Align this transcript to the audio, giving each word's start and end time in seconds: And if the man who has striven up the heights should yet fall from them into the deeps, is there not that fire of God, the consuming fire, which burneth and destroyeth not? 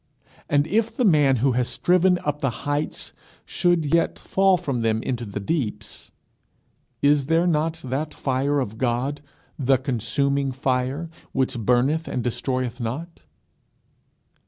And 0.49 0.65
if 0.65 0.97
the 0.97 1.05
man 1.05 1.35
who 1.45 1.51
has 1.51 1.67
striven 1.69 2.17
up 2.25 2.41
the 2.41 2.49
heights 2.65 3.13
should 3.45 3.93
yet 3.93 4.17
fall 4.17 4.57
from 4.57 4.81
them 4.81 5.03
into 5.03 5.25
the 5.25 5.39
deeps, 5.39 6.09
is 7.03 7.27
there 7.27 7.45
not 7.45 7.79
that 7.83 8.11
fire 8.11 8.59
of 8.59 8.79
God, 8.79 9.21
the 9.59 9.77
consuming 9.77 10.53
fire, 10.53 11.07
which 11.33 11.59
burneth 11.59 12.07
and 12.07 12.23
destroyeth 12.23 12.79
not? 12.79 13.19